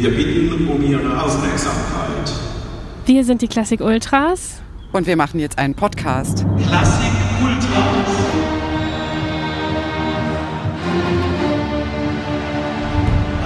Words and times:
Wir 0.00 0.10
bitten 0.16 0.66
um 0.66 0.82
Ihre 0.82 1.22
Aufmerksamkeit. 1.22 2.32
Wir 3.04 3.22
sind 3.22 3.42
die 3.42 3.48
Klassik 3.48 3.82
Ultras. 3.82 4.62
Und 4.92 5.06
wir 5.06 5.14
machen 5.14 5.38
jetzt 5.40 5.58
einen 5.58 5.74
Podcast. 5.74 6.46
Klassik 6.56 7.12
Ultras. 7.44 8.16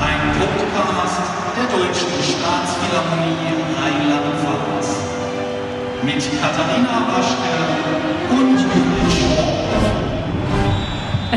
Ein 0.00 0.20
Podcast 0.38 1.22
der 1.56 1.76
Deutschen 1.76 2.22
Staatsphilharmonie 2.22 3.50
Rheinland-Pfalz. 3.76 4.88
Mit 6.04 6.22
Katharina 6.40 7.08
Waschke 7.08 7.54
und 8.30 8.60
Schor. 8.60 8.83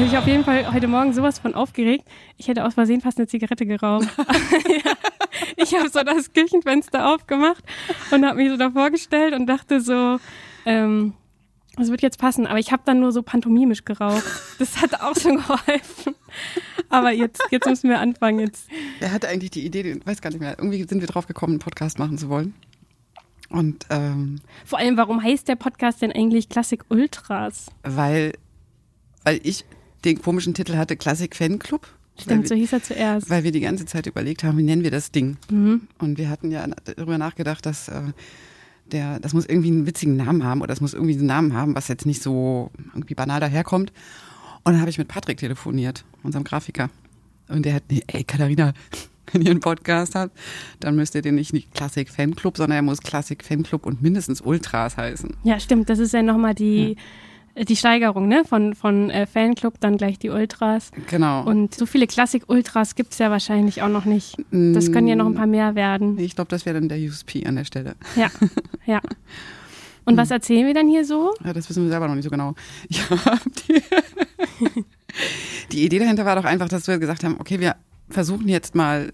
Also 0.07 0.15
ich 0.15 0.23
auf 0.23 0.27
jeden 0.29 0.45
Fall 0.45 0.73
heute 0.73 0.87
Morgen 0.87 1.11
sowas 1.11 1.37
von 1.37 1.53
aufgeregt. 1.53 2.07
Ich 2.37 2.47
hätte 2.47 2.63
aus 2.63 2.75
Versehen 2.75 3.01
fast 3.01 3.17
eine 3.17 3.27
Zigarette 3.27 3.65
geraucht. 3.65 4.07
ja. 4.17 4.93
Ich 5.57 5.75
habe 5.75 5.89
so 5.89 6.01
das 6.01 6.31
Küchenfenster 6.31 7.13
aufgemacht 7.13 7.61
und 8.11 8.25
habe 8.25 8.37
mich 8.37 8.49
so 8.49 8.55
davor 8.55 8.89
gestellt 8.89 9.33
und 9.33 9.47
dachte 9.47 9.81
so, 9.81 10.17
ähm, 10.65 11.13
das 11.75 11.89
wird 11.89 12.01
jetzt 12.01 12.19
passen. 12.19 12.47
Aber 12.47 12.57
ich 12.57 12.71
habe 12.71 12.83
dann 12.85 13.01
nur 13.01 13.11
so 13.11 13.21
pantomimisch 13.21 13.83
geraucht. 13.83 14.23
Das 14.59 14.81
hat 14.81 15.01
auch 15.01 15.19
schon 15.19 15.35
geholfen. 15.37 16.15
Aber 16.87 17.11
jetzt, 17.11 17.43
jetzt 17.51 17.67
müssen 17.67 17.89
wir 17.89 17.99
anfangen. 17.99 18.39
Jetzt. 18.39 18.69
Wer 18.99 19.11
hatte 19.11 19.27
eigentlich 19.27 19.51
die 19.51 19.65
Idee, 19.65 19.99
weiß 20.05 20.21
gar 20.21 20.29
nicht 20.29 20.39
mehr, 20.39 20.55
irgendwie 20.57 20.85
sind 20.87 21.01
wir 21.01 21.07
drauf 21.07 21.27
gekommen, 21.27 21.53
einen 21.53 21.59
Podcast 21.59 21.99
machen 21.99 22.17
zu 22.17 22.29
wollen. 22.29 22.53
Und 23.49 23.85
ähm, 23.89 24.39
Vor 24.63 24.79
allem, 24.79 24.95
warum 24.95 25.21
heißt 25.21 25.49
der 25.49 25.57
Podcast 25.57 26.01
denn 26.01 26.13
eigentlich 26.13 26.47
Klassik 26.47 26.85
Ultras? 26.87 27.65
weil, 27.83 28.31
weil 29.25 29.41
ich 29.43 29.65
den 30.05 30.21
komischen 30.21 30.53
Titel 30.53 30.75
hatte, 30.75 30.95
Klassik 30.95 31.35
Fanclub. 31.35 31.87
Stimmt, 32.19 32.41
weil 32.41 32.47
so 32.47 32.55
wir, 32.55 32.61
hieß 32.61 32.73
er 32.73 32.83
zuerst. 32.83 33.29
weil 33.29 33.43
wir 33.43 33.51
die 33.51 33.59
ganze 33.59 33.85
Zeit 33.85 34.07
überlegt 34.07 34.43
haben, 34.43 34.57
wie 34.57 34.63
nennen 34.63 34.83
wir 34.83 34.91
das 34.91 35.11
Ding. 35.11 35.37
Mhm. 35.51 35.81
Und 35.99 36.17
wir 36.17 36.29
hatten 36.29 36.51
ja 36.51 36.65
darüber 36.85 37.17
nachgedacht, 37.17 37.65
dass 37.65 37.89
äh, 37.89 38.01
der, 38.91 39.19
das 39.19 39.33
muss 39.33 39.45
irgendwie 39.45 39.69
einen 39.69 39.85
witzigen 39.85 40.15
Namen 40.15 40.43
haben 40.43 40.61
oder 40.61 40.73
es 40.73 40.81
muss 40.81 40.93
irgendwie 40.93 41.13
einen 41.13 41.27
Namen 41.27 41.53
haben, 41.53 41.75
was 41.75 41.87
jetzt 41.87 42.05
nicht 42.05 42.21
so 42.21 42.71
irgendwie 42.93 43.13
banal 43.13 43.39
daherkommt. 43.39 43.91
Und 44.63 44.73
dann 44.73 44.81
habe 44.81 44.89
ich 44.89 44.97
mit 44.97 45.07
Patrick 45.07 45.37
telefoniert, 45.37 46.03
unserem 46.23 46.43
Grafiker. 46.43 46.89
Und 47.47 47.65
der 47.65 47.75
hat, 47.75 47.83
nee, 47.89 48.03
ey, 48.07 48.23
Katharina, 48.23 48.73
wenn 49.31 49.41
ihr 49.41 49.51
einen 49.51 49.59
Podcast 49.59 50.15
habt, 50.15 50.37
dann 50.79 50.95
müsst 50.95 51.15
ihr 51.15 51.21
den 51.21 51.35
nicht, 51.35 51.53
nicht 51.53 51.73
Klassik 51.73 52.09
Fanclub, 52.09 52.57
sondern 52.57 52.77
er 52.77 52.81
muss 52.81 53.01
Klassik 53.01 53.43
Fanclub 53.43 53.85
und 53.85 54.01
mindestens 54.01 54.41
Ultras 54.41 54.97
heißen. 54.97 55.35
Ja, 55.43 55.59
stimmt. 55.59 55.89
Das 55.89 55.99
ist 55.99 56.13
ja 56.13 56.23
nochmal 56.23 56.55
die, 56.55 56.97
die 57.63 57.75
Steigerung, 57.75 58.27
ne? 58.27 58.43
Von, 58.45 58.75
von 58.75 59.09
äh, 59.09 59.25
Fanclub, 59.25 59.79
dann 59.79 59.97
gleich 59.97 60.19
die 60.19 60.29
Ultras. 60.29 60.91
Genau. 61.09 61.43
Und 61.43 61.73
so 61.73 61.85
viele 61.85 62.07
Klassik-Ultras 62.07 62.95
gibt's 62.95 63.17
ja 63.17 63.31
wahrscheinlich 63.31 63.81
auch 63.81 63.89
noch 63.89 64.05
nicht. 64.05 64.35
Das 64.51 64.91
können 64.91 65.07
ja 65.07 65.15
noch 65.15 65.25
ein 65.25 65.35
paar 65.35 65.47
mehr 65.47 65.75
werden. 65.75 66.17
ich 66.19 66.35
glaube, 66.35 66.49
das 66.49 66.65
wäre 66.65 66.79
dann 66.79 66.89
der 66.89 66.99
USP 66.99 67.45
an 67.45 67.55
der 67.55 67.65
Stelle. 67.65 67.95
Ja, 68.15 68.29
ja. 68.85 69.01
Und 70.05 70.15
was 70.15 70.31
erzählen 70.31 70.65
wir 70.65 70.73
dann 70.73 70.87
hier 70.87 71.03
so? 71.03 71.33
Ja, 71.43 71.51
das 71.51 71.69
wissen 71.69 71.83
wir 71.83 71.89
selber 71.89 72.07
noch 72.07 72.15
nicht 72.15 72.23
so 72.23 72.29
genau. 72.29 72.55
Ja, 72.89 73.01
die, 73.67 73.83
die 75.73 75.85
Idee 75.85 75.99
dahinter 75.99 76.23
war 76.25 76.37
doch 76.37 76.45
einfach, 76.45 76.69
dass 76.69 76.87
wir 76.87 76.97
gesagt 76.97 77.25
haben, 77.25 77.35
okay, 77.39 77.59
wir 77.59 77.75
versuchen 78.09 78.47
jetzt 78.47 78.73
mal, 78.73 79.11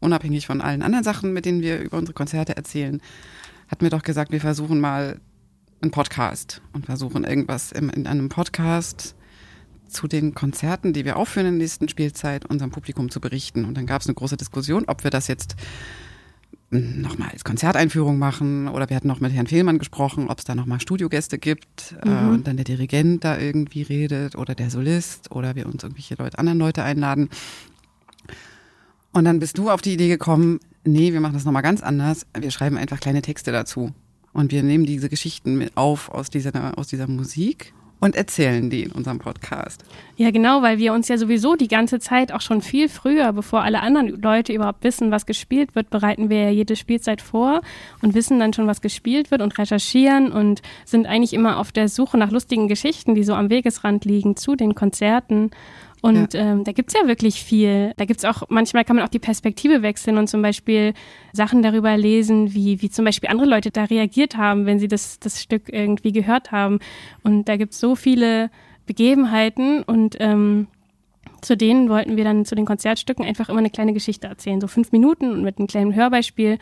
unabhängig 0.00 0.46
von 0.46 0.62
allen 0.62 0.82
anderen 0.82 1.04
Sachen, 1.04 1.34
mit 1.34 1.44
denen 1.44 1.60
wir 1.60 1.80
über 1.80 1.98
unsere 1.98 2.14
Konzerte 2.14 2.56
erzählen, 2.56 3.02
hatten 3.68 3.82
wir 3.82 3.90
doch 3.90 4.02
gesagt, 4.02 4.32
wir 4.32 4.40
versuchen 4.40 4.80
mal 4.80 5.20
einen 5.84 5.90
Podcast 5.90 6.62
und 6.72 6.86
versuchen 6.86 7.24
irgendwas 7.24 7.70
im, 7.70 7.90
in 7.90 8.06
einem 8.06 8.28
Podcast 8.28 9.14
zu 9.86 10.08
den 10.08 10.34
Konzerten, 10.34 10.92
die 10.92 11.04
wir 11.04 11.16
aufführen 11.16 11.46
in 11.46 11.54
der 11.54 11.64
nächsten 11.64 11.88
Spielzeit, 11.88 12.46
unserem 12.46 12.70
Publikum 12.70 13.10
zu 13.10 13.20
berichten. 13.20 13.64
Und 13.64 13.76
dann 13.76 13.86
gab 13.86 14.00
es 14.00 14.08
eine 14.08 14.14
große 14.14 14.36
Diskussion, 14.36 14.84
ob 14.86 15.04
wir 15.04 15.10
das 15.10 15.28
jetzt 15.28 15.56
nochmal 16.70 17.28
als 17.30 17.44
Konzerteinführung 17.44 18.18
machen 18.18 18.66
oder 18.66 18.88
wir 18.88 18.96
hatten 18.96 19.06
noch 19.06 19.20
mit 19.20 19.32
Herrn 19.32 19.46
Fehlmann 19.46 19.78
gesprochen, 19.78 20.28
ob 20.28 20.38
es 20.38 20.44
da 20.44 20.54
nochmal 20.56 20.80
Studiogäste 20.80 21.38
gibt 21.38 21.94
äh, 22.02 22.08
und 22.08 22.48
dann 22.48 22.56
der 22.56 22.64
Dirigent 22.64 23.22
da 23.22 23.38
irgendwie 23.38 23.82
redet 23.82 24.34
oder 24.34 24.56
der 24.56 24.70
Solist 24.70 25.30
oder 25.30 25.54
wir 25.54 25.66
uns 25.66 25.84
irgendwelche 25.84 26.16
Leute, 26.16 26.38
anderen 26.38 26.58
Leute 26.58 26.82
einladen. 26.82 27.28
Und 29.12 29.24
dann 29.26 29.38
bist 29.38 29.58
du 29.58 29.70
auf 29.70 29.82
die 29.82 29.92
Idee 29.92 30.08
gekommen, 30.08 30.58
nee, 30.82 31.12
wir 31.12 31.20
machen 31.20 31.34
das 31.34 31.44
nochmal 31.44 31.62
ganz 31.62 31.82
anders. 31.82 32.26
Wir 32.36 32.50
schreiben 32.50 32.76
einfach 32.76 32.98
kleine 32.98 33.22
Texte 33.22 33.52
dazu. 33.52 33.92
Und 34.34 34.52
wir 34.52 34.62
nehmen 34.62 34.84
diese 34.84 35.08
Geschichten 35.08 35.56
mit 35.56 35.76
auf 35.76 36.10
aus 36.10 36.28
dieser, 36.28 36.76
aus 36.76 36.88
dieser 36.88 37.06
Musik 37.06 37.72
und 38.04 38.16
erzählen 38.16 38.68
die 38.68 38.82
in 38.82 38.92
unserem 38.92 39.18
Podcast. 39.18 39.82
Ja, 40.16 40.30
genau, 40.30 40.60
weil 40.60 40.76
wir 40.76 40.92
uns 40.92 41.08
ja 41.08 41.16
sowieso 41.16 41.56
die 41.56 41.68
ganze 41.68 42.00
Zeit 42.00 42.32
auch 42.32 42.42
schon 42.42 42.60
viel 42.60 42.90
früher, 42.90 43.32
bevor 43.32 43.62
alle 43.62 43.80
anderen 43.80 44.20
Leute 44.20 44.52
überhaupt 44.52 44.84
wissen, 44.84 45.10
was 45.10 45.24
gespielt 45.24 45.74
wird, 45.74 45.88
bereiten 45.88 46.28
wir 46.28 46.42
ja 46.42 46.50
jede 46.50 46.76
Spielzeit 46.76 47.22
vor 47.22 47.62
und 48.02 48.14
wissen 48.14 48.38
dann 48.38 48.52
schon, 48.52 48.66
was 48.66 48.82
gespielt 48.82 49.30
wird 49.30 49.40
und 49.40 49.56
recherchieren 49.56 50.32
und 50.32 50.60
sind 50.84 51.06
eigentlich 51.06 51.32
immer 51.32 51.58
auf 51.58 51.72
der 51.72 51.88
Suche 51.88 52.18
nach 52.18 52.30
lustigen 52.30 52.68
Geschichten, 52.68 53.14
die 53.14 53.24
so 53.24 53.34
am 53.34 53.48
Wegesrand 53.48 54.04
liegen 54.04 54.36
zu 54.36 54.54
den 54.54 54.74
Konzerten. 54.74 55.50
Und 56.04 56.34
ähm, 56.34 56.64
da 56.64 56.72
gibt's 56.72 56.92
ja 56.92 57.08
wirklich 57.08 57.42
viel. 57.42 57.94
Da 57.96 58.04
gibt's 58.04 58.26
auch, 58.26 58.42
manchmal 58.50 58.84
kann 58.84 58.96
man 58.96 59.06
auch 59.06 59.10
die 59.10 59.18
Perspektive 59.18 59.80
wechseln 59.80 60.18
und 60.18 60.28
zum 60.28 60.42
Beispiel 60.42 60.92
Sachen 61.32 61.62
darüber 61.62 61.96
lesen, 61.96 62.52
wie, 62.52 62.82
wie 62.82 62.90
zum 62.90 63.06
Beispiel 63.06 63.30
andere 63.30 63.48
Leute 63.48 63.70
da 63.70 63.84
reagiert 63.84 64.36
haben, 64.36 64.66
wenn 64.66 64.78
sie 64.78 64.86
das, 64.86 65.18
das 65.18 65.40
Stück 65.40 65.72
irgendwie 65.72 66.12
gehört 66.12 66.52
haben. 66.52 66.78
Und 67.22 67.48
da 67.48 67.56
gibt's 67.56 67.80
so 67.80 67.96
viele 67.96 68.50
Begebenheiten 68.84 69.82
und 69.82 70.18
ähm, 70.20 70.66
zu 71.40 71.56
denen 71.56 71.88
wollten 71.88 72.18
wir 72.18 72.24
dann 72.24 72.44
zu 72.44 72.54
den 72.54 72.66
Konzertstücken 72.66 73.24
einfach 73.24 73.48
immer 73.48 73.60
eine 73.60 73.70
kleine 73.70 73.94
Geschichte 73.94 74.26
erzählen, 74.26 74.60
so 74.60 74.68
fünf 74.68 74.92
Minuten 74.92 75.30
und 75.30 75.42
mit 75.42 75.56
einem 75.56 75.68
kleinen 75.68 75.94
Hörbeispiel. 75.94 76.58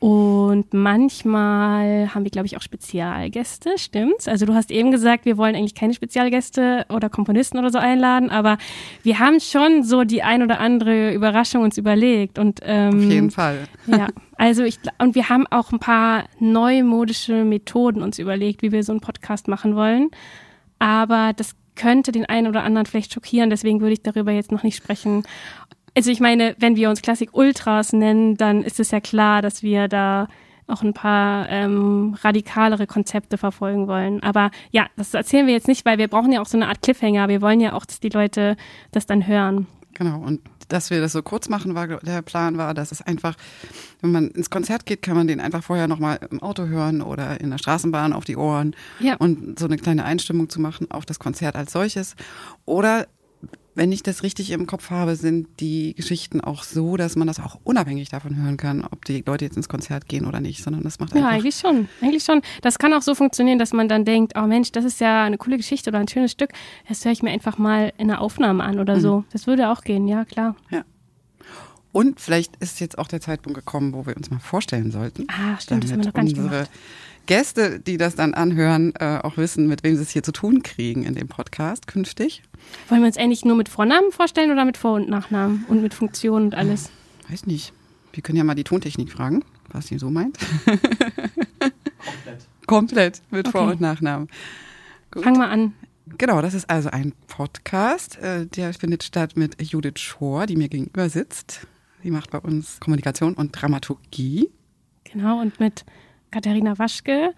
Und 0.00 0.74
manchmal 0.74 2.14
haben 2.14 2.24
wir, 2.24 2.30
glaube 2.30 2.46
ich, 2.46 2.56
auch 2.56 2.62
Spezialgäste, 2.62 3.78
stimmt's? 3.78 4.28
Also 4.28 4.44
du 4.44 4.54
hast 4.54 4.70
eben 4.70 4.90
gesagt, 4.90 5.24
wir 5.24 5.38
wollen 5.38 5.54
eigentlich 5.54 5.74
keine 5.74 5.94
Spezialgäste 5.94 6.84
oder 6.90 7.08
Komponisten 7.08 7.58
oder 7.58 7.70
so 7.70 7.78
einladen, 7.78 8.28
aber 8.28 8.58
wir 9.02 9.18
haben 9.18 9.40
schon 9.40 9.82
so 9.82 10.04
die 10.04 10.22
ein 10.22 10.42
oder 10.42 10.60
andere 10.60 11.14
Überraschung 11.14 11.62
uns 11.62 11.78
überlegt. 11.78 12.38
Und, 12.38 12.60
ähm, 12.64 12.96
Auf 12.96 13.12
jeden 13.12 13.30
Fall. 13.30 13.66
Ja, 13.86 14.08
also 14.36 14.62
ich, 14.64 14.78
und 14.98 15.14
wir 15.14 15.30
haben 15.30 15.46
auch 15.46 15.72
ein 15.72 15.78
paar 15.78 16.24
neumodische 16.38 17.44
Methoden 17.44 18.02
uns 18.02 18.18
überlegt, 18.18 18.62
wie 18.62 18.72
wir 18.72 18.82
so 18.82 18.92
einen 18.92 19.00
Podcast 19.00 19.48
machen 19.48 19.74
wollen. 19.74 20.10
Aber 20.78 21.32
das 21.34 21.54
könnte 21.76 22.12
den 22.12 22.26
einen 22.26 22.46
oder 22.46 22.62
anderen 22.62 22.86
vielleicht 22.86 23.12
schockieren, 23.12 23.50
deswegen 23.50 23.80
würde 23.80 23.94
ich 23.94 24.02
darüber 24.02 24.32
jetzt 24.32 24.52
noch 24.52 24.62
nicht 24.62 24.76
sprechen. 24.76 25.24
Also 25.96 26.10
ich 26.10 26.20
meine, 26.20 26.56
wenn 26.58 26.76
wir 26.76 26.90
uns 26.90 27.02
Klassik 27.02 27.30
Ultras 27.34 27.92
nennen, 27.92 28.36
dann 28.36 28.62
ist 28.62 28.80
es 28.80 28.90
ja 28.90 29.00
klar, 29.00 29.42
dass 29.42 29.62
wir 29.62 29.88
da 29.88 30.28
auch 30.66 30.82
ein 30.82 30.94
paar 30.94 31.48
ähm, 31.50 32.16
radikalere 32.22 32.86
Konzepte 32.86 33.36
verfolgen 33.38 33.86
wollen. 33.86 34.22
Aber 34.22 34.50
ja, 34.70 34.86
das 34.96 35.12
erzählen 35.14 35.46
wir 35.46 35.52
jetzt 35.54 35.68
nicht, 35.68 35.84
weil 35.84 35.98
wir 35.98 36.08
brauchen 36.08 36.32
ja 36.32 36.40
auch 36.40 36.46
so 36.46 36.56
eine 36.56 36.68
Art 36.68 36.80
Cliffhanger. 36.82 37.28
Wir 37.28 37.42
wollen 37.42 37.60
ja 37.60 37.74
auch, 37.74 37.84
dass 37.84 38.00
die 38.00 38.08
Leute 38.08 38.56
das 38.90 39.06
dann 39.06 39.26
hören. 39.26 39.66
Genau, 39.92 40.18
und 40.20 40.40
dass 40.68 40.88
wir 40.90 41.00
das 41.00 41.12
so 41.12 41.22
kurz 41.22 41.48
machen, 41.50 41.74
war 41.74 41.86
der 41.86 42.22
Plan 42.22 42.56
war, 42.56 42.72
dass 42.74 42.90
es 42.90 43.02
einfach, 43.02 43.36
wenn 44.00 44.10
man 44.10 44.28
ins 44.28 44.48
Konzert 44.50 44.86
geht, 44.86 45.02
kann 45.02 45.14
man 45.14 45.28
den 45.28 45.38
einfach 45.38 45.62
vorher 45.62 45.86
nochmal 45.86 46.18
im 46.30 46.42
Auto 46.42 46.64
hören 46.66 47.02
oder 47.02 47.40
in 47.40 47.50
der 47.50 47.58
Straßenbahn 47.58 48.12
auf 48.14 48.24
die 48.24 48.36
Ohren 48.36 48.74
Ja. 48.98 49.16
und 49.16 49.58
so 49.58 49.66
eine 49.66 49.76
kleine 49.76 50.04
Einstimmung 50.04 50.48
zu 50.48 50.60
machen 50.60 50.90
auf 50.90 51.04
das 51.04 51.18
Konzert 51.18 51.54
als 51.54 51.72
solches. 51.72 52.16
Oder 52.64 53.06
wenn 53.74 53.92
ich 53.92 54.02
das 54.02 54.22
richtig 54.22 54.50
im 54.50 54.66
Kopf 54.66 54.90
habe, 54.90 55.16
sind 55.16 55.48
die 55.60 55.94
Geschichten 55.94 56.40
auch 56.40 56.62
so, 56.62 56.96
dass 56.96 57.16
man 57.16 57.26
das 57.26 57.40
auch 57.40 57.58
unabhängig 57.64 58.08
davon 58.08 58.36
hören 58.36 58.56
kann, 58.56 58.84
ob 58.84 59.04
die 59.04 59.22
Leute 59.26 59.44
jetzt 59.44 59.56
ins 59.56 59.68
Konzert 59.68 60.08
gehen 60.08 60.26
oder 60.26 60.40
nicht, 60.40 60.62
sondern 60.62 60.82
das 60.82 61.00
macht 61.00 61.14
Ja, 61.14 61.22
einfach 61.22 61.32
eigentlich 61.32 61.56
schon. 61.56 61.88
Eigentlich 62.00 62.24
schon. 62.24 62.42
Das 62.62 62.78
kann 62.78 62.92
auch 62.92 63.02
so 63.02 63.14
funktionieren, 63.14 63.58
dass 63.58 63.72
man 63.72 63.88
dann 63.88 64.04
denkt, 64.04 64.34
oh 64.36 64.46
Mensch, 64.46 64.72
das 64.72 64.84
ist 64.84 65.00
ja 65.00 65.24
eine 65.24 65.38
coole 65.38 65.56
Geschichte 65.56 65.90
oder 65.90 65.98
ein 65.98 66.08
schönes 66.08 66.32
Stück. 66.32 66.50
Das 66.88 67.04
höre 67.04 67.12
ich 67.12 67.22
mir 67.22 67.30
einfach 67.30 67.58
mal 67.58 67.92
in 67.98 68.10
einer 68.10 68.20
Aufnahme 68.20 68.62
an 68.62 68.78
oder 68.78 69.00
so. 69.00 69.24
Das 69.32 69.46
würde 69.46 69.70
auch 69.70 69.82
gehen, 69.82 70.06
ja, 70.06 70.24
klar. 70.24 70.56
Ja. 70.70 70.84
Und 71.94 72.18
vielleicht 72.20 72.56
ist 72.56 72.80
jetzt 72.80 72.98
auch 72.98 73.06
der 73.06 73.20
Zeitpunkt 73.20 73.56
gekommen, 73.56 73.92
wo 73.94 74.04
wir 74.04 74.16
uns 74.16 74.28
mal 74.30 74.40
vorstellen 74.40 74.90
sollten. 74.90 75.26
Ah, 75.30 75.58
stimmt, 75.60 75.84
das 75.84 75.92
haben 75.92 76.00
wir 76.00 76.06
noch 76.06 76.12
gar 76.12 76.24
nicht 76.24 76.36
unsere 76.36 76.54
gemacht. 76.64 76.70
Gäste, 77.26 77.78
die 77.80 77.96
das 77.96 78.16
dann 78.16 78.34
anhören, 78.34 78.92
äh, 78.98 79.20
auch 79.22 79.36
wissen, 79.36 79.68
mit 79.68 79.84
wem 79.84 79.94
sie 79.96 80.02
es 80.02 80.10
hier 80.10 80.24
zu 80.24 80.32
tun 80.32 80.62
kriegen 80.64 81.04
in 81.04 81.14
dem 81.14 81.28
Podcast 81.28 81.86
künftig. 81.86 82.42
Wollen 82.88 83.00
wir 83.02 83.06
uns 83.06 83.16
eigentlich 83.16 83.44
nur 83.44 83.54
mit 83.56 83.68
Vornamen 83.68 84.10
vorstellen 84.10 84.50
oder 84.50 84.64
mit 84.64 84.76
Vor- 84.76 84.94
und 84.96 85.08
Nachnamen 85.08 85.64
und 85.68 85.82
mit 85.82 85.94
Funktion 85.94 86.42
und 86.42 86.54
alles? 86.56 86.90
Weiß 87.30 87.46
nicht. 87.46 87.72
Wir 88.12 88.22
können 88.24 88.38
ja 88.38 88.44
mal 88.44 88.54
die 88.54 88.64
Tontechnik 88.64 89.12
fragen, 89.12 89.44
was 89.70 89.86
sie 89.86 89.98
so 89.98 90.10
meint. 90.10 90.36
Komplett. 91.98 92.46
Komplett 92.66 93.22
mit 93.30 93.48
Vor- 93.48 93.62
Okay. 93.62 93.72
und 93.72 93.80
Nachnamen. 93.80 94.28
Gut. 95.12 95.22
Fang 95.22 95.38
mal 95.38 95.48
an. 95.48 95.74
Genau, 96.18 96.42
das 96.42 96.54
ist 96.54 96.68
also 96.68 96.90
ein 96.90 97.12
Podcast, 97.28 98.18
äh, 98.18 98.46
der 98.46 98.74
findet 98.74 99.04
statt 99.04 99.36
mit 99.36 99.60
Judith 99.62 100.00
Schor, 100.00 100.46
die 100.46 100.56
mir 100.56 100.68
gegenüber 100.68 101.08
sitzt. 101.08 101.66
Sie 102.04 102.10
macht 102.10 102.30
bei 102.30 102.38
uns 102.38 102.80
Kommunikation 102.80 103.32
und 103.32 103.52
Dramaturgie. 103.52 104.50
Genau, 105.04 105.40
und 105.40 105.58
mit 105.58 105.86
Katharina 106.30 106.78
Waschke. 106.78 107.32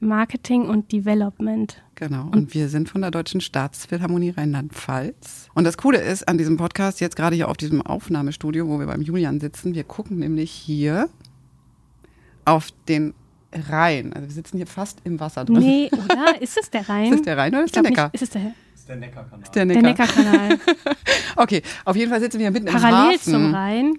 Marketing 0.00 0.68
und 0.68 0.92
Development. 0.92 1.82
Genau. 1.94 2.28
Und 2.30 2.52
wir 2.52 2.68
sind 2.68 2.90
von 2.90 3.00
der 3.00 3.10
Deutschen 3.10 3.40
Staatsphilharmonie 3.40 4.28
Rheinland-Pfalz. 4.28 5.48
Und 5.54 5.64
das 5.64 5.78
Coole 5.78 6.02
ist 6.02 6.28
an 6.28 6.36
diesem 6.36 6.58
Podcast, 6.58 7.00
jetzt 7.00 7.16
gerade 7.16 7.36
hier 7.36 7.48
auf 7.48 7.56
diesem 7.56 7.80
Aufnahmestudio, 7.80 8.68
wo 8.68 8.78
wir 8.78 8.84
beim 8.84 9.00
Julian 9.00 9.40
sitzen, 9.40 9.74
wir 9.74 9.84
gucken 9.84 10.18
nämlich 10.18 10.50
hier 10.50 11.08
auf 12.44 12.68
den 12.88 13.14
Rhein. 13.70 14.12
Also 14.12 14.28
wir 14.28 14.34
sitzen 14.34 14.58
hier 14.58 14.66
fast 14.66 15.00
im 15.04 15.18
Wasser 15.20 15.46
drin. 15.46 15.60
Nee, 15.60 15.90
oder? 16.04 16.42
Ist 16.42 16.58
es 16.60 16.68
der 16.68 16.86
Rhein? 16.86 17.14
Ist 17.14 17.20
es 17.20 17.22
der 17.22 17.38
Rhein 17.38 17.54
oder 17.54 17.64
ist 17.64 17.74
der 17.74 17.82
Neckar? 17.82 18.10
Nicht, 18.12 18.16
ist 18.16 18.22
es 18.24 18.30
der, 18.30 18.52
ist 18.86 18.88
der 18.88 18.96
Neckarkanal. 18.96 19.42
Ist 19.42 19.54
der 19.54 19.66
der 19.66 19.82
Neckar. 19.82 20.06
Neckarkanal? 20.06 20.58
Okay, 21.38 21.60
auf 21.84 21.96
jeden 21.96 22.10
Fall 22.10 22.20
sitzen 22.20 22.38
wir 22.38 22.46
hier 22.46 22.50
mitten 22.52 22.66
im 22.68 22.74
Parallel 22.74 23.14
Hafen. 23.16 23.32
zum 23.32 23.54
Rhein. 23.54 23.92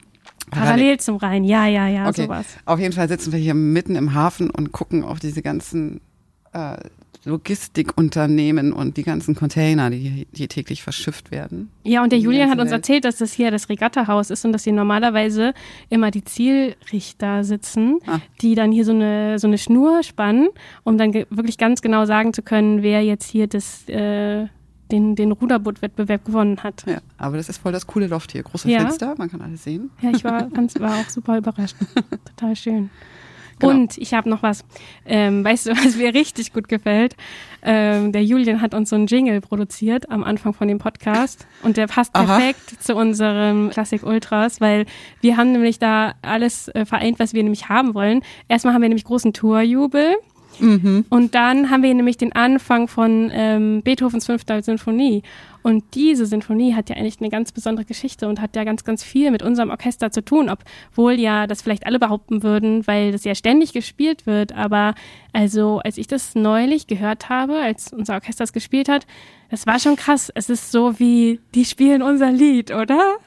Parallel. 0.49 0.71
Parallel 0.75 0.99
zum 0.99 1.15
Rhein, 1.17 1.43
ja, 1.43 1.67
ja, 1.67 1.87
ja, 1.87 2.07
Okay, 2.07 2.23
sowas. 2.23 2.45
auf 2.65 2.79
jeden 2.79 2.93
Fall 2.93 3.07
sitzen 3.09 3.31
wir 3.31 3.37
hier 3.39 3.53
mitten 3.53 3.95
im 3.95 4.13
Hafen 4.15 4.49
und 4.49 4.71
gucken 4.71 5.03
auf 5.03 5.19
diese 5.19 5.41
ganzen 5.43 6.01
äh, 6.53 6.77
Logistikunternehmen 7.25 8.73
und 8.73 8.97
die 8.97 9.03
ganzen 9.03 9.35
Container, 9.35 9.89
die 9.89 10.25
hier 10.33 10.47
täglich 10.49 10.81
verschifft 10.83 11.29
werden. 11.31 11.69
Ja, 11.83 12.01
und 12.01 12.11
der 12.11 12.19
Julian 12.19 12.49
hat 12.49 12.59
uns 12.59 12.71
Welt. 12.71 12.79
erzählt, 12.79 13.05
dass 13.05 13.17
das 13.17 13.33
hier 13.33 13.51
das 13.51 13.69
Regattahaus 13.69 14.29
ist 14.29 14.45
und 14.45 14.53
dass 14.53 14.63
hier 14.63 14.73
normalerweise 14.73 15.53
immer 15.89 16.09
die 16.11 16.23
Zielrichter 16.23 17.43
sitzen, 17.43 17.99
Ah. 18.07 18.19
die 18.41 18.55
dann 18.55 18.71
hier 18.71 18.85
so 18.85 18.93
eine, 18.93 19.39
so 19.39 19.47
eine 19.47 19.57
Schnur 19.57 20.03
spannen, 20.03 20.47
um 20.83 20.97
dann 20.97 21.13
wirklich 21.13 21.57
ganz 21.57 21.81
genau 21.81 22.05
sagen 22.05 22.33
zu 22.33 22.41
können, 22.41 22.81
wer 22.83 23.03
jetzt 23.03 23.29
hier 23.29 23.47
das, 23.47 23.87
äh, 23.89 24.47
den, 24.91 25.15
den 25.15 25.31
Ruderbootwettbewerb 25.31 26.25
gewonnen 26.25 26.63
hat. 26.63 26.83
Ja, 26.85 26.99
aber 27.17 27.37
das 27.37 27.49
ist 27.49 27.57
voll 27.59 27.71
das 27.71 27.87
coole 27.87 28.07
Loft 28.07 28.31
hier. 28.31 28.43
Große 28.43 28.69
Ja. 28.69 28.79
Fenster, 28.79 29.15
man 29.17 29.29
kann 29.29 29.41
alles 29.41 29.63
sehen. 29.63 29.89
Ja, 30.01 30.11
ich 30.11 30.23
war, 30.23 30.49
ganz, 30.49 30.79
war 30.79 30.95
auch 30.99 31.09
super 31.09 31.37
überrascht. 31.37 31.75
Total 32.37 32.55
schön. 32.55 32.89
Genau. 33.59 33.73
Und 33.73 33.97
ich 33.97 34.13
habe 34.13 34.29
noch 34.29 34.43
was. 34.43 34.63
Ähm, 35.05 35.43
weißt 35.43 35.65
du, 35.65 35.71
was 35.71 35.95
mir 35.95 36.13
richtig 36.13 36.53
gut 36.53 36.67
gefällt? 36.67 37.15
Ähm, 37.63 38.11
der 38.11 38.23
Julian 38.23 38.61
hat 38.61 38.75
uns 38.75 38.91
so 38.91 38.95
einen 38.95 39.07
Jingle 39.07 39.41
produziert 39.41 40.11
am 40.11 40.23
Anfang 40.23 40.53
von 40.53 40.67
dem 40.67 40.77
Podcast 40.77 41.47
und 41.63 41.75
der 41.75 41.87
passt 41.87 42.15
Aha. 42.15 42.23
perfekt 42.37 42.83
zu 42.83 42.95
unserem 42.95 43.71
Klassik 43.71 44.03
Ultras, 44.03 44.61
weil 44.61 44.85
wir 45.21 45.37
haben 45.37 45.53
nämlich 45.53 45.79
da 45.79 46.13
alles 46.21 46.67
äh, 46.69 46.85
vereint, 46.85 47.17
was 47.17 47.33
wir 47.33 47.41
nämlich 47.41 47.67
haben 47.67 47.95
wollen. 47.95 48.21
Erstmal 48.47 48.75
haben 48.75 48.81
wir 48.83 48.89
nämlich 48.89 49.05
großen 49.05 49.33
Tourjubel. 49.33 50.15
Und 51.09 51.35
dann 51.35 51.69
haben 51.69 51.83
wir 51.83 51.93
nämlich 51.93 52.17
den 52.17 52.33
Anfang 52.33 52.87
von 52.87 53.29
ähm, 53.33 53.81
Beethovens 53.83 54.25
fünfter 54.25 54.61
Sinfonie. 54.61 55.23
Und 55.63 55.83
diese 55.95 56.25
Sinfonie 56.25 56.73
hat 56.75 56.89
ja 56.89 56.95
eigentlich 56.95 57.19
eine 57.19 57.29
ganz 57.29 57.51
besondere 57.51 57.85
Geschichte 57.85 58.27
und 58.27 58.39
hat 58.39 58.55
ja 58.55 58.63
ganz, 58.63 58.83
ganz 58.83 59.03
viel 59.03 59.31
mit 59.31 59.43
unserem 59.43 59.69
Orchester 59.69 60.11
zu 60.11 60.23
tun, 60.23 60.49
obwohl 60.49 61.13
ja 61.13 61.45
das 61.45 61.61
vielleicht 61.61 61.85
alle 61.85 61.99
behaupten 61.99 62.41
würden, 62.41 62.87
weil 62.87 63.11
das 63.11 63.23
ja 63.23 63.35
ständig 63.35 63.73
gespielt 63.73 64.25
wird. 64.25 64.53
Aber 64.53 64.95
also, 65.33 65.79
als 65.83 65.97
ich 65.97 66.07
das 66.07 66.35
neulich 66.35 66.87
gehört 66.87 67.29
habe, 67.29 67.59
als 67.59 67.91
unser 67.91 68.13
Orchester 68.13 68.45
es 68.45 68.53
gespielt 68.53 68.87
hat, 68.87 69.05
das 69.49 69.67
war 69.67 69.79
schon 69.79 69.95
krass. 69.95 70.31
Es 70.33 70.49
ist 70.49 70.71
so 70.71 70.99
wie, 70.99 71.39
die 71.53 71.65
spielen 71.65 72.01
unser 72.01 72.31
Lied, 72.31 72.71
oder? 72.71 73.17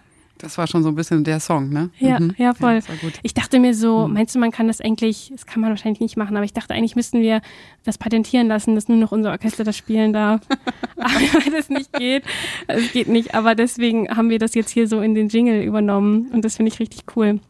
Das 0.42 0.56
war 0.58 0.66
schon 0.66 0.82
so 0.82 0.88
ein 0.88 0.94
bisschen 0.94 1.22
der 1.25 1.38
Song, 1.40 1.69
ne? 1.70 1.90
Ja, 1.98 2.19
Mhm. 2.19 2.34
ja, 2.38 2.54
voll. 2.54 2.81
gut. 3.00 3.14
Ich 3.22 3.34
dachte 3.34 3.60
mir 3.60 3.75
so, 3.75 4.08
meinst 4.08 4.34
du, 4.34 4.38
man 4.38 4.50
kann 4.50 4.66
das 4.69 4.81
eigentlich, 4.81 5.31
das 5.32 5.46
kann 5.46 5.60
man 5.60 5.70
wahrscheinlich 5.70 6.00
nicht 6.00 6.16
machen, 6.16 6.37
aber 6.37 6.44
ich 6.44 6.52
dachte, 6.52 6.75
eigentlich 6.75 6.96
müssten 6.96 7.20
wir 7.20 7.40
das 7.84 7.98
patentieren 7.98 8.48
lassen, 8.48 8.75
dass 8.75 8.88
nur 8.88 8.98
noch 8.98 9.12
unser 9.12 9.31
Orchester 9.31 9.64
das 9.64 9.76
spielen 9.76 10.12
darf. 10.12 10.40
aber 10.96 11.10
weil 11.14 11.52
das 11.56 11.69
nicht 11.69 11.92
geht, 11.92 12.25
es 12.69 12.92
geht 12.92 13.08
nicht, 13.08 13.34
aber 13.34 13.54
deswegen 13.54 14.08
haben 14.08 14.31
wir 14.31 14.38
das 14.38 14.54
jetzt 14.54 14.70
hier 14.70 14.87
so 14.88 15.00
in 15.00 15.14
den 15.14 15.28
Jingle 15.28 15.62
übernommen 15.62 16.28
und 16.32 16.44
das 16.44 16.56
finde 16.56 16.72
ich 16.72 16.81
richtig 16.81 17.02
cool. 17.16 17.40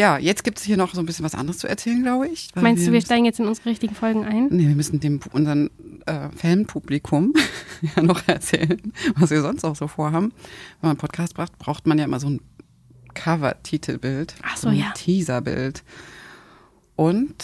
Ja, 0.00 0.16
jetzt 0.16 0.44
gibt 0.44 0.56
es 0.56 0.64
hier 0.64 0.78
noch 0.78 0.94
so 0.94 1.00
ein 1.00 1.04
bisschen 1.04 1.26
was 1.26 1.34
anderes 1.34 1.58
zu 1.58 1.68
erzählen, 1.68 2.02
glaube 2.02 2.26
ich. 2.26 2.48
Meinst 2.54 2.86
du, 2.86 2.92
wir 2.92 3.02
steigen 3.02 3.26
jetzt 3.26 3.38
in 3.38 3.46
unsere 3.46 3.68
richtigen 3.68 3.94
Folgen 3.94 4.24
ein? 4.24 4.46
Nee, 4.46 4.66
wir 4.66 4.74
müssen 4.74 4.98
dem 4.98 5.20
unseren 5.32 5.68
äh, 6.06 6.30
Fanpublikum 6.34 7.34
ja 7.96 8.02
noch 8.02 8.26
erzählen, 8.26 8.80
was 9.16 9.28
wir 9.28 9.42
sonst 9.42 9.62
auch 9.62 9.76
so 9.76 9.88
vorhaben. 9.88 10.32
Wenn 10.32 10.88
man 10.88 10.90
einen 10.92 10.96
Podcast 10.96 11.34
braucht, 11.34 11.58
braucht 11.58 11.86
man 11.86 11.98
ja 11.98 12.06
immer 12.06 12.18
so 12.18 12.30
ein 12.30 12.40
Cover-Titelbild. 13.12 14.36
Ach 14.42 14.56
so, 14.56 14.68
ein 14.68 14.78
ja. 14.78 14.90
Teaserbild. 14.94 15.82
Und 16.96 17.34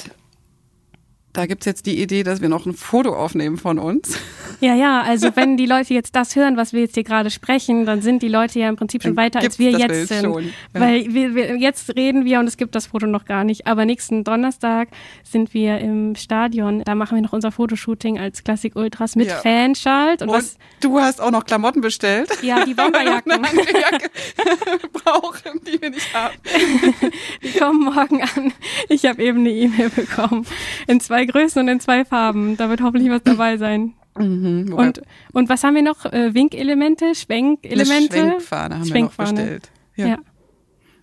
da 1.37 1.45
gibt's 1.45 1.67
jetzt 1.67 1.85
die 1.85 2.01
Idee, 2.01 2.23
dass 2.23 2.41
wir 2.41 2.49
noch 2.49 2.65
ein 2.65 2.73
Foto 2.73 3.15
aufnehmen 3.15 3.59
von 3.59 3.79
uns. 3.79 4.19
Ja, 4.61 4.75
ja, 4.75 5.03
also 5.03 5.37
wenn 5.37 5.59
die 5.59 5.67
Leute 5.67 5.93
jetzt 5.93 6.17
das 6.17 6.35
hören, 6.35 6.57
was 6.57 6.73
wir 6.73 6.81
jetzt 6.81 6.95
hier 6.95 7.05
gerade 7.05 7.31
sprechen, 7.31 7.85
dann 7.85 8.01
sind 8.01 8.23
die 8.23 8.29
Leute 8.29 8.59
ja 8.59 8.71
im 8.71 8.77
Prinzip 8.77 9.03
schon 9.03 9.17
weiter, 9.17 9.41
als 9.41 9.59
wir 9.59 9.71
jetzt 9.73 9.89
Bild 9.89 10.09
sind. 10.09 10.25
schon, 10.25 10.45
ja. 10.45 10.51
Weil 10.73 11.13
wir, 11.13 11.35
wir, 11.35 11.57
jetzt 11.57 11.95
reden 11.95 12.25
wir 12.25 12.41
und 12.41 12.47
es 12.47 12.57
gibt 12.57 12.75
das 12.75 12.87
Foto 12.87 13.07
noch 13.07 13.27
gar 13.27 13.45
nicht. 13.45 13.67
Aber 13.67 13.85
nächsten 13.85 14.25
Donnerstag 14.25 14.89
sind 15.25 15.53
wir 15.53 15.79
im 15.79 16.15
Stadion. 16.15 16.83
Da 16.85 16.95
machen 16.95 17.17
wir 17.17 17.23
noch 17.23 17.35
unser 17.35 17.53
Fotoshooting 17.53 18.19
als 18.19 18.43
Klassik 18.43 18.75
Ultras 18.75 19.15
mit 19.15 19.29
Ja. 19.29 19.37
Fanschalt. 19.37 20.23
Und, 20.23 20.31
Und 20.31 20.37
was, 20.37 20.57
du 20.81 20.99
hast 20.99 21.21
auch 21.21 21.31
noch 21.31 21.45
Klamotten 21.45 21.83
bestellt. 21.83 22.31
ja, 22.43 22.65
die 22.65 22.73
Bomberjacken, 22.73 23.33
brauchen, 24.93 25.61
die 25.67 25.81
wir 25.83 25.91
nicht 25.91 26.15
haben. 26.15 26.35
die 27.43 27.59
kommen 27.59 27.85
morgen 27.85 28.23
an. 28.23 28.55
Ich 28.89 29.05
habe 29.05 29.23
eben 29.23 29.41
eine 29.41 29.51
E-Mail 29.51 29.91
bekommen. 29.91 30.47
In 30.87 31.01
zwei 31.01 31.26
Größen 31.27 31.63
und 31.63 31.69
in 31.69 31.81
zwei 31.81 32.05
Farben. 32.05 32.57
Da 32.57 32.69
wird 32.69 32.81
hoffentlich 32.83 33.11
was 33.11 33.23
dabei 33.23 33.57
sein. 33.57 33.95
Mhm, 34.19 34.73
Und, 34.73 35.03
und 35.33 35.49
was 35.49 35.63
haben 35.63 35.75
wir 35.75 35.83
noch? 35.83 36.07
Äh, 36.07 36.33
Winkelemente, 36.35 37.15
Schwenkelemente? 37.15 38.17
Eine 38.17 38.31
Schwenkfahne 38.31 38.75
haben 38.77 38.85
wir 38.85 38.87
noch 39.03 39.13
Schwenkfahne. 39.13 39.33
bestellt. 39.41 39.71
Ja. 39.97 40.19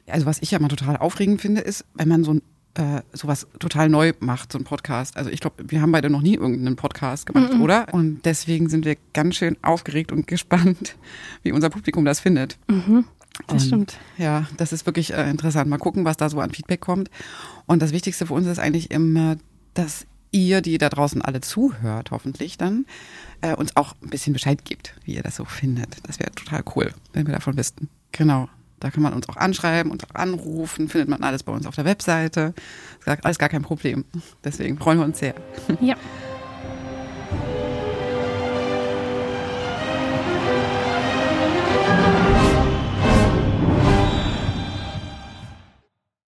Also 0.08 0.26
was 0.26 0.42
ich 0.42 0.52
ja 0.52 0.60
mal 0.60 0.68
total 0.68 0.98
aufregend 0.98 1.42
finde, 1.42 1.62
ist, 1.62 1.86
wenn 1.94 2.08
man 2.10 2.24
so 2.24 2.34
ein 2.34 2.42
äh, 2.76 3.02
sowas 3.12 3.48
total 3.60 3.88
neu 3.88 4.14
macht, 4.20 4.52
so 4.52 4.58
ein 4.58 4.64
Podcast. 4.64 5.16
Also 5.16 5.30
ich 5.30 5.40
glaube, 5.42 5.64
wir 5.68 5.80
haben 5.82 5.92
beide 5.92 6.10
noch 6.10 6.22
nie 6.24 6.34
irgendeinen 6.34 6.76
Podcast 6.76 7.28
gemacht, 7.28 7.54
oder? 7.62 7.86
Und 7.94 8.26
deswegen 8.26 8.68
sind 8.68 8.84
wir 8.84 8.98
ganz 9.14 9.36
schön 9.36 9.58
aufgeregt 9.62 10.12
und 10.12 10.26
gespannt, 10.26 10.96
wie 11.44 11.52
unser 11.52 11.70
Publikum 11.70 12.04
das 12.04 12.20
findet. 12.20 12.58
Das 12.68 12.84
Und, 13.48 13.60
stimmt. 13.62 13.98
Ja, 14.18 14.48
das 14.58 14.74
ist 14.74 14.88
wirklich 14.88 15.14
äh, 15.14 15.30
interessant. 15.30 15.70
Mal 15.70 15.78
gucken, 15.78 16.04
was 16.04 16.18
da 16.18 16.30
so 16.30 16.40
an 16.40 16.50
Feedback 16.50 16.82
kommt. 16.82 17.12
Und 17.68 17.82
das 17.84 17.92
Wichtigste 17.92 18.26
für 18.26 18.34
uns 18.34 18.48
ist 18.48 18.58
eigentlich 18.60 18.90
immer, 18.90 19.38
dass 19.76 20.08
ihr, 20.34 20.62
die 20.62 20.78
da 20.78 20.90
draußen 20.90 21.22
alle 21.22 21.40
zuhört, 21.40 22.12
hoffentlich 22.12 22.58
dann, 22.58 22.86
äh, 23.42 23.56
uns 23.56 23.76
auch 23.78 23.96
ein 24.04 24.10
bisschen 24.10 24.34
Bescheid 24.34 24.66
gibt, 24.66 24.96
wie 25.06 25.16
ihr 25.16 25.24
das 25.24 25.38
so 25.38 25.46
findet. 25.46 25.96
Das 26.06 26.20
wäre 26.20 26.32
total 26.32 26.64
cool, 26.76 26.94
wenn 27.14 27.26
wir 27.26 27.34
davon 27.34 27.58
wüssten. 27.58 27.88
Genau. 28.12 28.50
Da 28.80 28.92
kann 28.92 29.02
man 29.02 29.14
uns 29.14 29.30
auch 29.30 29.38
anschreiben, 29.38 29.94
uns 29.94 30.04
auch 30.04 30.14
anrufen, 30.14 30.90
findet 30.90 31.08
man 31.08 31.24
alles 31.24 31.44
bei 31.44 31.54
uns 31.54 31.66
auf 31.66 31.76
der 31.76 31.86
Webseite. 31.86 32.54
Alles 33.06 33.40
gar 33.40 33.48
kein 33.48 33.62
Problem. 33.62 34.04
Deswegen 34.44 34.78
freuen 34.78 35.00
wir 35.00 35.06
uns 35.06 35.20
sehr. 35.20 35.36
Ja. 35.80 35.96